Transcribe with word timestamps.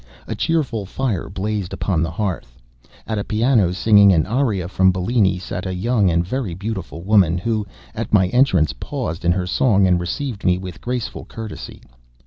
A 0.25 0.33
cheerful 0.33 0.87
fire 0.87 1.29
blazed 1.29 1.73
upon 1.73 2.01
the 2.01 2.09
hearth. 2.09 2.57
At 3.05 3.19
a 3.19 3.23
piano, 3.23 3.71
singing 3.71 4.11
an 4.11 4.25
aria 4.25 4.67
from 4.67 4.91
Bellini, 4.91 5.37
sat 5.37 5.67
a 5.67 5.75
young 5.75 6.09
and 6.09 6.25
very 6.25 6.55
beautiful 6.55 7.03
woman, 7.03 7.37
who, 7.37 7.67
at 7.93 8.11
my 8.11 8.25
entrance, 8.29 8.73
paused 8.73 9.23
in 9.23 9.31
her 9.33 9.45
song, 9.45 9.85
and 9.85 9.99
received 9.99 10.43
me 10.43 10.57
with 10.57 10.81
graceful 10.81 11.25
courtesy. 11.25 11.83